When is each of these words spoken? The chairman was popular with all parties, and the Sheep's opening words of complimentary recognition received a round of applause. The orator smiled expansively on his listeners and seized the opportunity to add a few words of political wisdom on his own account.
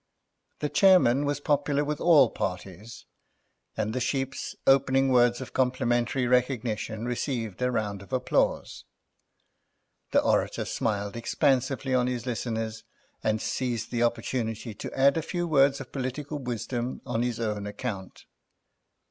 The 0.61 0.69
chairman 0.69 1.25
was 1.25 1.39
popular 1.39 1.85
with 1.85 2.01
all 2.01 2.31
parties, 2.31 3.05
and 3.77 3.93
the 3.93 3.99
Sheep's 3.99 4.55
opening 4.65 5.09
words 5.11 5.41
of 5.41 5.53
complimentary 5.53 6.25
recognition 6.25 7.05
received 7.05 7.61
a 7.61 7.69
round 7.69 8.01
of 8.01 8.11
applause. 8.11 8.83
The 10.09 10.23
orator 10.23 10.65
smiled 10.65 11.15
expansively 11.15 11.93
on 11.93 12.07
his 12.07 12.25
listeners 12.25 12.83
and 13.23 13.39
seized 13.39 13.91
the 13.91 14.01
opportunity 14.01 14.73
to 14.73 14.99
add 14.99 15.17
a 15.17 15.21
few 15.21 15.47
words 15.47 15.79
of 15.79 15.91
political 15.91 16.39
wisdom 16.39 17.01
on 17.05 17.21
his 17.21 17.39
own 17.39 17.67
account. 17.67 18.25